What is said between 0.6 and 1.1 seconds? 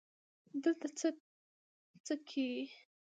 دلته